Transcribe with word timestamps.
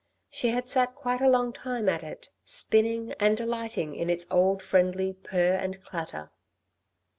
She 0.31 0.49
had 0.49 0.67
sat 0.67 0.95
quite 0.95 1.21
a 1.21 1.29
long 1.29 1.53
time 1.53 1.87
at 1.87 2.01
it, 2.01 2.31
spinning, 2.43 3.13
and 3.19 3.37
delighting 3.37 3.93
in 3.95 4.09
its 4.09 4.25
old 4.31 4.63
friendly 4.63 5.13
purr 5.13 5.55
and 5.61 5.79
clatter. 5.83 6.31